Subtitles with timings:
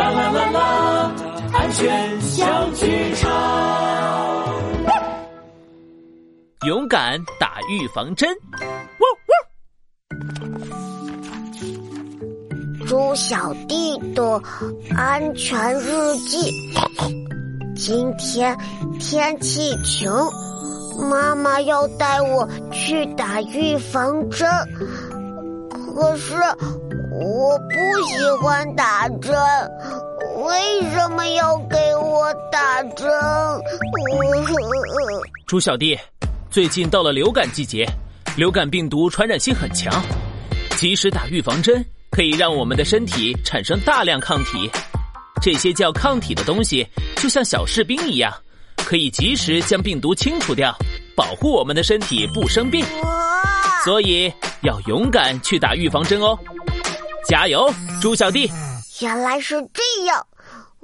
[0.00, 1.12] 啦啦啦啦，
[1.52, 3.30] 安全小剧场。
[6.66, 8.26] 勇敢打预防针。
[12.86, 14.42] 猪小弟的
[14.96, 16.50] 安全日记。
[17.76, 18.56] 今天
[18.98, 20.10] 天气晴，
[21.10, 24.48] 妈妈要带我去打预防针。
[25.94, 26.34] 可是
[27.12, 27.74] 我不
[28.06, 29.34] 喜欢打针，
[30.44, 33.08] 为什么要给我打针？
[35.46, 35.98] 猪小弟，
[36.50, 37.84] 最近到了流感季节，
[38.36, 39.92] 流感病毒传染性很强，
[40.76, 41.84] 及时打预防针。
[42.12, 44.68] 可以让我们的身体产生大量抗体，
[45.40, 46.84] 这些叫抗体的东西
[47.16, 48.32] 就像小士兵一样，
[48.76, 50.76] 可以及时将病毒清除掉，
[51.16, 52.84] 保护我们的身体不生病。
[53.84, 54.30] 所以
[54.62, 56.38] 要勇敢去打预防针哦！
[57.28, 58.50] 加油，猪小弟！
[59.00, 60.26] 原来是这样，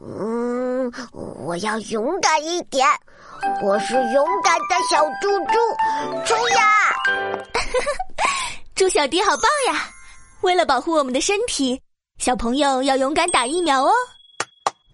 [0.01, 2.87] 嗯，我要勇敢一点。
[3.63, 5.59] 我是勇敢的小猪猪，
[6.25, 6.65] 冲呀！
[8.75, 9.89] 猪小弟好棒呀！
[10.43, 11.81] 为了保护我们的身体，
[12.19, 13.91] 小朋友要勇敢打疫苗哦。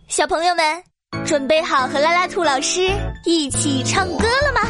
[0.09, 0.83] 小朋友们，
[1.25, 2.89] 准备好和拉拉兔老师
[3.25, 4.61] 一起唱歌了吗？